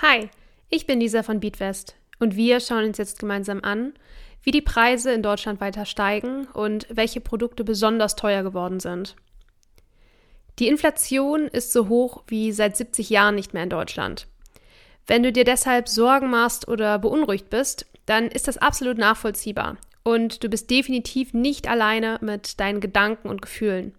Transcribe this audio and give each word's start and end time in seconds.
Hi, 0.00 0.30
ich 0.68 0.86
bin 0.86 1.00
Lisa 1.00 1.24
von 1.24 1.40
Beatwest 1.40 1.96
und 2.20 2.36
wir 2.36 2.60
schauen 2.60 2.84
uns 2.84 2.98
jetzt 2.98 3.18
gemeinsam 3.18 3.64
an, 3.64 3.94
wie 4.44 4.52
die 4.52 4.62
Preise 4.62 5.10
in 5.10 5.24
Deutschland 5.24 5.60
weiter 5.60 5.86
steigen 5.86 6.46
und 6.52 6.86
welche 6.88 7.20
Produkte 7.20 7.64
besonders 7.64 8.14
teuer 8.14 8.44
geworden 8.44 8.78
sind. 8.78 9.16
Die 10.60 10.68
Inflation 10.68 11.48
ist 11.48 11.72
so 11.72 11.88
hoch 11.88 12.22
wie 12.28 12.52
seit 12.52 12.76
70 12.76 13.10
Jahren 13.10 13.34
nicht 13.34 13.54
mehr 13.54 13.64
in 13.64 13.70
Deutschland. 13.70 14.28
Wenn 15.08 15.24
du 15.24 15.32
dir 15.32 15.42
deshalb 15.42 15.88
Sorgen 15.88 16.30
machst 16.30 16.68
oder 16.68 17.00
beunruhigt 17.00 17.50
bist, 17.50 17.84
dann 18.06 18.28
ist 18.28 18.46
das 18.46 18.56
absolut 18.56 18.98
nachvollziehbar 18.98 19.78
und 20.04 20.44
du 20.44 20.48
bist 20.48 20.70
definitiv 20.70 21.34
nicht 21.34 21.66
alleine 21.66 22.18
mit 22.20 22.60
deinen 22.60 22.78
Gedanken 22.78 23.28
und 23.28 23.42
Gefühlen. 23.42 23.96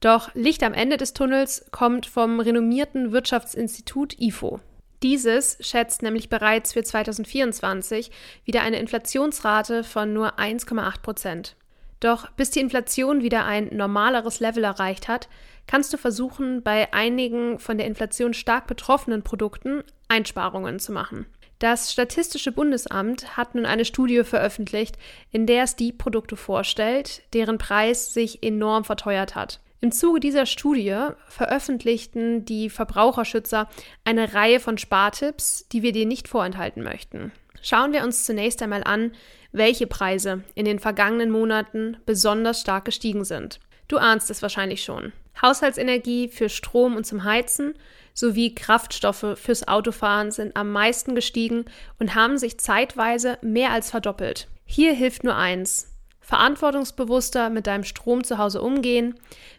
Doch 0.00 0.34
Licht 0.34 0.64
am 0.64 0.74
Ende 0.74 0.96
des 0.96 1.14
Tunnels 1.14 1.66
kommt 1.70 2.04
vom 2.06 2.40
renommierten 2.40 3.12
Wirtschaftsinstitut 3.12 4.20
IFO. 4.20 4.58
Dieses 5.04 5.58
schätzt 5.60 6.00
nämlich 6.00 6.30
bereits 6.30 6.72
für 6.72 6.82
2024 6.82 8.10
wieder 8.46 8.62
eine 8.62 8.78
Inflationsrate 8.78 9.84
von 9.84 10.14
nur 10.14 10.38
1,8 10.38 11.02
Prozent. 11.02 11.56
Doch 12.00 12.30
bis 12.30 12.50
die 12.50 12.60
Inflation 12.60 13.20
wieder 13.22 13.44
ein 13.44 13.68
normaleres 13.70 14.40
Level 14.40 14.64
erreicht 14.64 15.06
hat, 15.06 15.28
kannst 15.66 15.92
du 15.92 15.98
versuchen, 15.98 16.62
bei 16.62 16.90
einigen 16.94 17.58
von 17.58 17.76
der 17.76 17.86
Inflation 17.86 18.32
stark 18.32 18.66
betroffenen 18.66 19.22
Produkten 19.22 19.84
Einsparungen 20.08 20.78
zu 20.78 20.90
machen. 20.90 21.26
Das 21.58 21.92
Statistische 21.92 22.50
Bundesamt 22.50 23.36
hat 23.36 23.54
nun 23.54 23.66
eine 23.66 23.84
Studie 23.84 24.24
veröffentlicht, 24.24 24.96
in 25.30 25.46
der 25.46 25.64
es 25.64 25.76
die 25.76 25.92
Produkte 25.92 26.36
vorstellt, 26.36 27.22
deren 27.34 27.58
Preis 27.58 28.14
sich 28.14 28.42
enorm 28.42 28.84
verteuert 28.84 29.34
hat. 29.34 29.60
Im 29.84 29.92
Zuge 29.92 30.18
dieser 30.18 30.46
Studie 30.46 30.96
veröffentlichten 31.28 32.46
die 32.46 32.70
Verbraucherschützer 32.70 33.68
eine 34.02 34.32
Reihe 34.32 34.58
von 34.58 34.78
Spartipps, 34.78 35.68
die 35.70 35.82
wir 35.82 35.92
dir 35.92 36.06
nicht 36.06 36.26
vorenthalten 36.26 36.82
möchten. 36.82 37.32
Schauen 37.60 37.92
wir 37.92 38.02
uns 38.02 38.24
zunächst 38.24 38.62
einmal 38.62 38.82
an, 38.82 39.12
welche 39.52 39.86
Preise 39.86 40.42
in 40.54 40.64
den 40.64 40.78
vergangenen 40.78 41.30
Monaten 41.30 41.98
besonders 42.06 42.62
stark 42.62 42.86
gestiegen 42.86 43.26
sind. 43.26 43.60
Du 43.86 43.98
ahnst 43.98 44.30
es 44.30 44.40
wahrscheinlich 44.40 44.82
schon. 44.82 45.12
Haushaltsenergie 45.42 46.28
für 46.28 46.48
Strom 46.48 46.96
und 46.96 47.04
zum 47.04 47.24
Heizen 47.24 47.74
sowie 48.14 48.54
Kraftstoffe 48.54 49.36
fürs 49.36 49.68
Autofahren 49.68 50.30
sind 50.30 50.56
am 50.56 50.72
meisten 50.72 51.14
gestiegen 51.14 51.66
und 51.98 52.14
haben 52.14 52.38
sich 52.38 52.56
zeitweise 52.58 53.36
mehr 53.42 53.70
als 53.72 53.90
verdoppelt. 53.90 54.48
Hier 54.64 54.94
hilft 54.94 55.24
nur 55.24 55.36
eins, 55.36 55.93
verantwortungsbewusster 56.24 57.50
mit 57.50 57.66
deinem 57.66 57.84
Strom 57.84 58.24
zu 58.24 58.38
Hause 58.38 58.60
umgehen, 58.62 59.14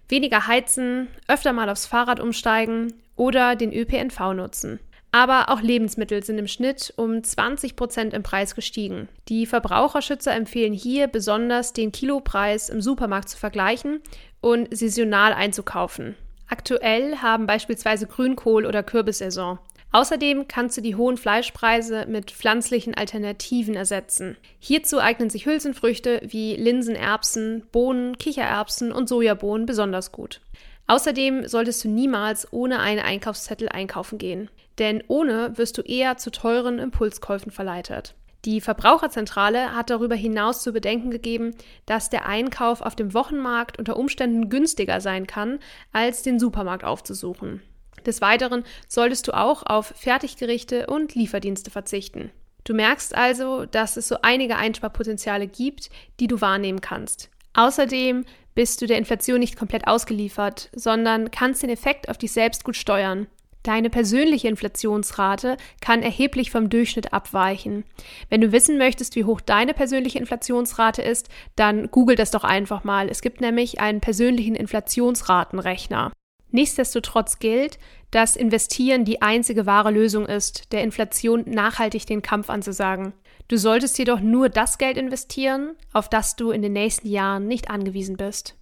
weniger 0.09 0.47
heizen, 0.47 1.07
öfter 1.27 1.53
mal 1.53 1.69
aufs 1.69 1.85
Fahrrad 1.85 2.19
umsteigen 2.19 2.93
oder 3.15 3.55
den 3.55 3.71
ÖPNV 3.71 4.33
nutzen. 4.33 4.79
Aber 5.11 5.49
auch 5.49 5.61
Lebensmittel 5.61 6.23
sind 6.25 6.39
im 6.39 6.47
Schnitt 6.47 6.93
um 6.97 7.23
20 7.23 7.77
Prozent 7.77 8.13
im 8.13 8.21
Preis 8.21 8.53
gestiegen. 8.53 9.07
Die 9.29 9.45
Verbraucherschützer 9.45 10.33
empfehlen 10.33 10.73
hier 10.73 11.07
besonders 11.07 11.71
den 11.71 11.93
Kilopreis 11.93 12.69
im 12.69 12.81
Supermarkt 12.81 13.29
zu 13.29 13.37
vergleichen 13.37 14.01
und 14.41 14.75
saisonal 14.75 15.31
einzukaufen. 15.31 16.15
Aktuell 16.49 17.17
haben 17.17 17.47
beispielsweise 17.47 18.07
Grünkohl 18.07 18.65
oder 18.65 18.83
Kürbissaison. 18.83 19.57
Außerdem 19.95 20.49
kannst 20.49 20.75
du 20.75 20.81
die 20.81 20.97
hohen 20.97 21.15
Fleischpreise 21.15 22.05
mit 22.05 22.29
pflanzlichen 22.29 22.95
Alternativen 22.95 23.75
ersetzen. 23.75 24.35
Hierzu 24.59 24.99
eignen 24.99 25.29
sich 25.29 25.45
Hülsenfrüchte 25.45 26.19
wie 26.21 26.57
Linsen, 26.57 26.95
Erbsen, 26.95 27.63
Bohnen, 27.71 28.17
Kichererbsen 28.17 28.91
und 28.91 29.07
Sojabohnen 29.07 29.65
besonders 29.65 30.11
gut. 30.11 30.41
Außerdem 30.87 31.47
solltest 31.47 31.85
du 31.85 31.87
niemals 31.87 32.51
ohne 32.51 32.81
einen 32.81 32.99
Einkaufszettel 32.99 33.69
einkaufen 33.69 34.17
gehen, 34.17 34.49
denn 34.79 35.01
ohne 35.07 35.57
wirst 35.57 35.77
du 35.77 35.81
eher 35.81 36.17
zu 36.17 36.29
teuren 36.29 36.77
Impulskäufen 36.77 37.53
verleitet. 37.53 38.15
Die 38.43 38.59
Verbraucherzentrale 38.59 39.73
hat 39.73 39.89
darüber 39.89 40.15
hinaus 40.15 40.61
zu 40.61 40.73
bedenken 40.73 41.09
gegeben, 41.09 41.55
dass 41.85 42.09
der 42.09 42.25
Einkauf 42.25 42.81
auf 42.81 42.97
dem 42.97 43.13
Wochenmarkt 43.13 43.79
unter 43.79 43.95
Umständen 43.95 44.49
günstiger 44.49 44.99
sein 44.99 45.25
kann, 45.25 45.59
als 45.93 46.21
den 46.21 46.37
Supermarkt 46.37 46.83
aufzusuchen. 46.83 47.61
Des 48.05 48.21
Weiteren 48.21 48.63
solltest 48.87 49.27
du 49.27 49.33
auch 49.33 49.63
auf 49.65 49.87
Fertiggerichte 49.95 50.87
und 50.87 51.15
Lieferdienste 51.15 51.71
verzichten. 51.71 52.31
Du 52.63 52.73
merkst 52.73 53.15
also, 53.15 53.65
dass 53.65 53.95
es 53.97 54.07
so 54.07 54.17
einige 54.21 54.57
Einsparpotenziale 54.57 55.47
gibt, 55.47 55.89
die 56.19 56.27
du 56.27 56.41
wahrnehmen 56.41 56.81
kannst. 56.81 57.29
Außerdem 57.53 58.25
bist 58.55 58.81
du 58.81 58.87
der 58.87 58.97
Inflation 58.97 59.39
nicht 59.39 59.57
komplett 59.57 59.87
ausgeliefert, 59.87 60.69
sondern 60.73 61.29
kannst 61.31 61.61
den 61.61 61.69
Effekt 61.69 62.09
auf 62.09 62.17
dich 62.17 62.31
selbst 62.31 62.63
gut 62.63 62.75
steuern. 62.75 63.27
Deine 63.63 63.89
persönliche 63.89 64.47
Inflationsrate 64.47 65.57
kann 65.81 66.03
erheblich 66.03 66.51
vom 66.51 66.69
Durchschnitt 66.69 67.13
abweichen. 67.13 67.83
Wenn 68.29 68.41
du 68.41 68.51
wissen 68.51 68.77
möchtest, 68.77 69.15
wie 69.15 69.23
hoch 69.23 69.41
deine 69.41 69.73
persönliche 69.73 70.19
Inflationsrate 70.19 71.01
ist, 71.01 71.29
dann 71.55 71.89
google 71.89 72.15
das 72.15 72.29
doch 72.29 72.43
einfach 72.43 72.83
mal. 72.83 73.09
Es 73.09 73.21
gibt 73.21 73.41
nämlich 73.41 73.79
einen 73.79 74.01
persönlichen 74.01 74.53
Inflationsratenrechner. 74.53 76.11
Nichtsdestotrotz 76.55 77.39
gilt, 77.39 77.79
dass 78.11 78.37
Investieren 78.37 79.03
die 79.03 79.21
einzige 79.21 79.65
wahre 79.65 79.91
Lösung 79.91 80.25
ist, 80.25 80.71
der 80.71 80.83
Inflation 80.83 81.43
nachhaltig 81.45 82.05
den 82.05 82.21
Kampf 82.21 82.49
anzusagen. 82.49 83.11
Du 83.49 83.57
solltest 83.57 83.99
jedoch 83.99 84.21
nur 84.21 84.47
das 84.47 84.77
Geld 84.77 84.95
investieren, 84.95 85.75
auf 85.91 86.07
das 86.07 86.37
du 86.37 86.51
in 86.51 86.61
den 86.61 86.71
nächsten 86.71 87.09
Jahren 87.09 87.45
nicht 87.45 87.69
angewiesen 87.69 88.15
bist. 88.15 88.55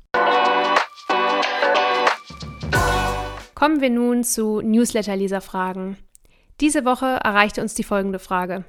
Kommen 3.53 3.79
wir 3.79 3.91
nun 3.91 4.23
zu 4.23 4.61
Newsletter-Leserfragen. 4.61 5.97
Diese 6.61 6.85
Woche 6.85 7.05
erreichte 7.05 7.61
uns 7.61 7.75
die 7.75 7.83
folgende 7.83 8.17
Frage. 8.17 8.65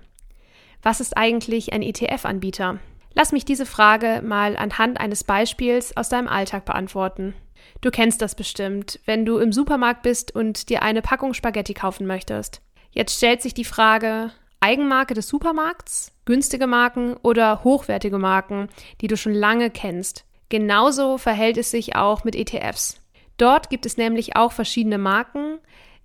Was 0.82 1.00
ist 1.00 1.16
eigentlich 1.16 1.72
ein 1.72 1.80
ETF-Anbieter? 1.80 2.78
Lass 3.14 3.32
mich 3.32 3.46
diese 3.46 3.64
Frage 3.64 4.20
mal 4.22 4.54
anhand 4.58 5.00
eines 5.00 5.24
Beispiels 5.24 5.96
aus 5.96 6.10
deinem 6.10 6.28
Alltag 6.28 6.66
beantworten. 6.66 7.32
Du 7.80 7.90
kennst 7.90 8.22
das 8.22 8.34
bestimmt, 8.34 9.00
wenn 9.04 9.24
du 9.24 9.38
im 9.38 9.52
Supermarkt 9.52 10.02
bist 10.02 10.34
und 10.34 10.68
dir 10.68 10.82
eine 10.82 11.02
Packung 11.02 11.34
Spaghetti 11.34 11.74
kaufen 11.74 12.06
möchtest. 12.06 12.62
Jetzt 12.90 13.16
stellt 13.16 13.42
sich 13.42 13.54
die 13.54 13.64
Frage, 13.64 14.30
Eigenmarke 14.60 15.14
des 15.14 15.28
Supermarkts, 15.28 16.12
günstige 16.24 16.66
Marken 16.66 17.16
oder 17.22 17.64
hochwertige 17.64 18.18
Marken, 18.18 18.68
die 19.00 19.08
du 19.08 19.16
schon 19.16 19.34
lange 19.34 19.70
kennst. 19.70 20.24
Genauso 20.48 21.18
verhält 21.18 21.58
es 21.58 21.70
sich 21.70 21.96
auch 21.96 22.24
mit 22.24 22.34
ETFs. 22.34 23.00
Dort 23.36 23.68
gibt 23.68 23.84
es 23.84 23.96
nämlich 23.96 24.36
auch 24.36 24.52
verschiedene 24.52 24.98
Marken. 24.98 25.58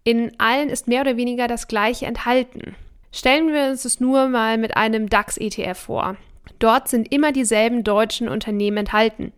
In 0.03 0.37
allen 0.39 0.69
ist 0.69 0.87
mehr 0.87 1.01
oder 1.01 1.17
weniger 1.17 1.47
das 1.47 1.67
gleiche 1.67 2.05
enthalten. 2.05 2.75
Stellen 3.11 3.53
wir 3.53 3.69
uns 3.69 3.85
es 3.85 3.99
nur 3.99 4.27
mal 4.27 4.57
mit 4.57 4.75
einem 4.75 5.09
DAX-ETF 5.09 5.77
vor. 5.77 6.17
Dort 6.59 6.89
sind 6.89 7.11
immer 7.11 7.31
dieselben 7.31 7.83
deutschen 7.83 8.27
Unternehmen 8.27 8.77
enthalten, 8.77 9.31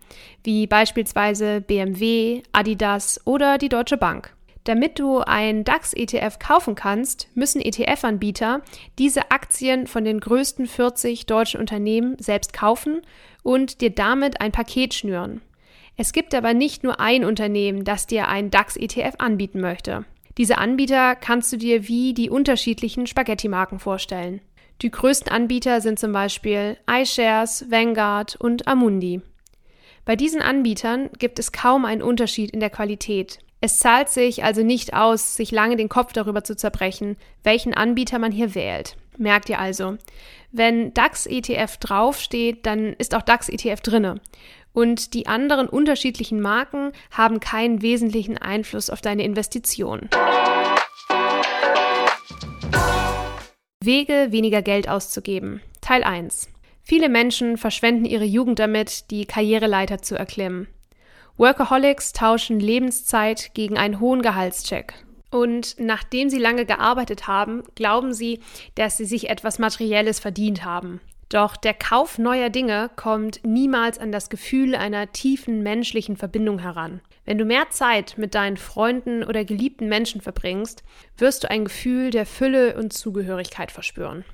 wie 0.44 0.66
beispielsweise 0.68 1.62
BMW, 1.62 2.42
Adidas 2.52 3.22
oder 3.26 3.58
die 3.58 3.70
Deutsche 3.70 3.98
Bank. 3.98 4.34
Damit 4.64 5.00
du 5.00 5.20
ein 5.20 5.64
DAX-ETF 5.64 6.38
kaufen 6.38 6.76
kannst, 6.76 7.30
müssen 7.34 7.62
ETF-Anbieter 7.62 8.62
diese 9.00 9.32
Aktien 9.32 9.88
von 9.88 10.04
den 10.04 10.20
größten 10.20 10.68
40 10.68 11.26
deutschen 11.26 11.60
Unternehmen 11.60 12.16
selbst 12.20 12.54
kaufen 12.54 13.02
und 13.42 13.82
dir 13.82 13.90
damit 13.90 14.40
ein 14.40 14.52
Paket 14.52 14.94
schnüren. 14.94 15.42
Es 15.98 16.14
gibt 16.14 16.36
aber 16.36 16.54
nicht 16.54 16.84
nur 16.84 17.00
ein 17.00 17.26
Unternehmen, 17.26 17.84
das 17.84 18.06
dir 18.06 18.28
ein 18.28 18.52
DAX-ETF 18.52 19.16
anbieten 19.18 19.62
möchte. 19.62 20.06
Diese 20.38 20.58
Anbieter 20.58 21.16
kannst 21.16 21.52
du 21.52 21.58
dir 21.58 21.88
wie 21.88 22.14
die 22.14 22.30
unterschiedlichen 22.30 23.08
Spaghetti-Marken 23.08 23.80
vorstellen. 23.80 24.42
Die 24.82 24.90
größten 24.90 25.32
Anbieter 25.32 25.80
sind 25.80 26.00
zum 26.00 26.12
Beispiel 26.12 26.76
iShares, 26.90 27.70
Vanguard 27.70 28.36
und 28.38 28.68
Amundi. 28.68 29.22
Bei 30.06 30.16
diesen 30.16 30.42
Anbietern 30.42 31.12
gibt 31.20 31.38
es 31.38 31.52
kaum 31.52 31.86
einen 31.86 32.02
Unterschied 32.02 32.50
in 32.50 32.60
der 32.60 32.72
Qualität. 32.72 33.38
Es 33.60 33.78
zahlt 33.78 34.10
sich 34.10 34.44
also 34.44 34.64
nicht 34.64 34.96
aus, 34.96 35.36
sich 35.36 35.52
lange 35.52 35.76
den 35.76 35.88
Kopf 35.88 36.14
darüber 36.14 36.44
zu 36.44 36.56
zerbrechen, 36.56 37.16
welchen 37.44 37.76
Anbieter 37.76 38.18
man 38.18 38.32
hier 38.32 38.56
wählt. 38.56 38.98
Merkt 39.18 39.50
ihr 39.50 39.60
also, 39.60 39.98
wenn 40.52 40.96
DAX 40.96 41.28
ETF 41.28 41.78
draufsteht, 41.78 42.66
dann 42.66 42.94
ist 42.94 43.14
auch 43.14 43.22
DAX 43.22 43.50
ETF 43.50 43.82
drinne. 43.82 44.22
und 44.74 45.14
die 45.14 45.28
anderen 45.28 45.68
unterschiedlichen 45.68 46.40
Marken 46.40 46.94
haben 47.12 47.42
keinen 47.42 47.82
wesentlichen 47.82 48.38
Einfluss 48.38 48.90
auf 48.90 49.02
deine 49.02 49.24
Investition. 49.24 50.10
Wege, 53.84 54.28
weniger 54.30 54.62
Geld 54.62 54.88
auszugeben. 54.88 55.60
Teil 55.82 56.04
1. 56.04 56.50
Viele 56.84 57.10
Menschen 57.10 57.58
verschwenden 57.58 58.06
ihre 58.06 58.26
Jugend 58.26 58.60
damit, 58.60 59.10
die 59.10 59.26
Karriereleiter 59.26 60.04
zu 60.04 60.16
erklimmen. 60.16 60.68
Workaholics 61.38 62.14
tauschen 62.14 62.60
Lebenszeit 62.60 63.56
gegen 63.56 63.80
einen 63.80 64.00
hohen 64.00 64.22
Gehaltscheck. 64.22 64.94
Und 65.32 65.78
nachdem 65.80 66.30
sie 66.30 66.38
lange 66.38 66.68
gearbeitet 66.68 67.26
haben, 67.26 67.64
glauben 67.74 68.14
sie, 68.14 68.42
dass 68.76 68.98
sie 68.98 69.06
sich 69.06 69.32
etwas 69.32 69.58
Materielles 69.58 70.20
verdient 70.20 70.64
haben. 70.64 71.02
Doch 71.32 71.56
der 71.56 71.74
Kauf 71.74 72.18
neuer 72.18 72.50
Dinge 72.50 72.92
kommt 72.98 73.40
niemals 73.46 73.98
an 73.98 74.12
das 74.12 74.30
Gefühl 74.30 74.76
einer 74.76 75.14
tiefen 75.14 75.64
menschlichen 75.64 76.18
Verbindung 76.18 76.60
heran. 76.60 77.00
Wenn 77.24 77.38
du 77.38 77.46
mehr 77.46 77.70
Zeit 77.70 78.18
mit 78.18 78.36
deinen 78.36 78.58
Freunden 78.58 79.24
oder 79.24 79.46
geliebten 79.46 79.88
Menschen 79.88 80.20
verbringst, 80.20 80.84
wirst 81.18 81.46
du 81.46 81.50
ein 81.50 81.64
Gefühl 81.64 82.10
der 82.10 82.26
Fülle 82.26 82.76
und 82.76 82.92
Zugehörigkeit 82.92 83.72
verspüren. 83.72 84.26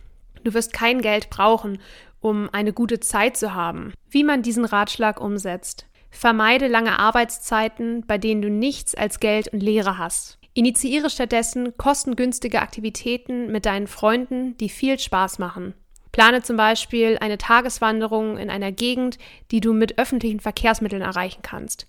Du 0.44 0.56
wirst 0.56 0.74
kein 0.74 1.02
Geld 1.02 1.30
brauchen, 1.30 1.78
um 2.20 2.50
eine 2.52 2.74
gute 2.74 3.00
Zeit 3.00 3.38
zu 3.38 3.54
haben. 3.54 3.94
Wie 4.10 4.24
man 4.24 4.42
diesen 4.42 4.66
Ratschlag 4.66 5.22
umsetzt. 5.22 5.86
Vermeide 6.10 6.68
lange 6.68 6.98
Arbeitszeiten, 6.98 8.08
bei 8.08 8.18
denen 8.18 8.42
du 8.42 8.50
nichts 8.50 8.96
als 8.96 9.20
Geld 9.20 9.50
und 9.50 9.62
Lehre 9.62 10.00
hast. 10.00 10.40
Initiiere 10.56 11.12
stattdessen 11.12 11.78
kostengünstige 11.78 12.60
Aktivitäten 12.60 13.52
mit 13.52 13.68
deinen 13.68 13.86
Freunden, 13.86 14.58
die 14.58 14.70
viel 14.70 14.98
Spaß 14.98 15.38
machen. 15.38 15.76
Plane 16.18 16.42
zum 16.42 16.58
Beispiel 16.58 17.20
eine 17.22 17.38
Tageswanderung 17.38 18.40
in 18.40 18.50
einer 18.50 18.72
Gegend, 18.72 19.20
die 19.52 19.60
du 19.60 19.72
mit 19.72 20.00
öffentlichen 20.00 20.40
Verkehrsmitteln 20.40 21.04
erreichen 21.04 21.44
kannst. 21.44 21.86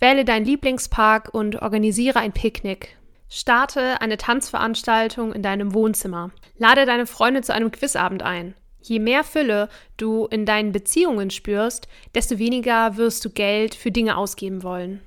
Wähle 0.00 0.24
deinen 0.24 0.44
Lieblingspark 0.44 1.32
und 1.32 1.62
organisiere 1.62 2.18
ein 2.18 2.32
Picknick. 2.32 2.96
Starte 3.28 4.00
eine 4.00 4.16
Tanzveranstaltung 4.16 5.32
in 5.32 5.42
deinem 5.42 5.74
Wohnzimmer. 5.74 6.32
Lade 6.58 6.86
deine 6.86 7.06
Freunde 7.06 7.42
zu 7.42 7.54
einem 7.54 7.70
Quizabend 7.70 8.24
ein. 8.24 8.54
Je 8.80 8.98
mehr 8.98 9.22
Fülle 9.22 9.68
du 9.96 10.26
in 10.26 10.44
deinen 10.44 10.72
Beziehungen 10.72 11.30
spürst, 11.30 11.86
desto 12.16 12.40
weniger 12.40 12.96
wirst 12.96 13.24
du 13.24 13.30
Geld 13.30 13.76
für 13.76 13.92
Dinge 13.92 14.16
ausgeben 14.16 14.64
wollen. 14.64 15.02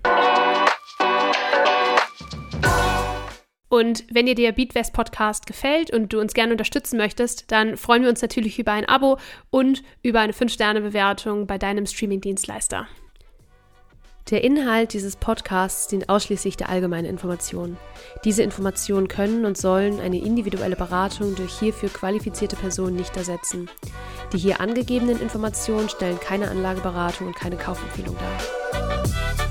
Und 3.76 4.06
wenn 4.10 4.26
dir 4.26 4.36
der 4.36 4.54
Beatwest 4.54 4.94
Podcast 4.94 5.48
gefällt 5.48 5.92
und 5.92 6.14
du 6.14 6.22
uns 6.22 6.34
gerne 6.34 6.54
unterstützen 6.54 6.96
möchtest, 6.96 7.52
dann 7.52 7.76
freuen 7.76 8.04
wir 8.04 8.10
uns 8.10 8.22
natürlich 8.22 8.58
über 8.58 8.72
ein 8.72 8.88
Abo 8.88 9.18
und 9.50 9.84
über 10.02 10.22
eine 10.22 10.32
5-Sterne-Bewertung 10.32 11.46
bei 11.46 11.58
deinem 11.58 11.86
Streaming-Dienstleister. 11.86 12.88
Der 14.30 14.46
Inhalt 14.46 14.94
dieses 14.94 15.18
Podcasts 15.18 15.90
dient 15.90 16.08
ausschließlich 16.08 16.56
der 16.56 16.70
allgemeinen 16.70 17.10
Information. 17.10 17.76
Diese 18.24 18.44
Informationen 18.44 19.10
können 19.10 19.44
und 19.44 19.58
sollen 19.58 20.00
eine 20.00 20.20
individuelle 20.20 20.78
Beratung 20.78 21.36
durch 21.36 21.60
hierfür 21.60 21.90
qualifizierte 21.90 22.56
Personen 22.56 22.96
nicht 22.96 23.18
ersetzen. 23.18 23.70
Die 24.32 24.38
hier 24.38 24.62
angegebenen 24.62 25.20
Informationen 25.20 25.90
stellen 25.90 26.22
keine 26.22 26.50
Anlageberatung 26.50 27.28
und 27.28 27.36
keine 27.36 27.58
Kaufempfehlung 27.58 28.16
dar. 28.16 29.45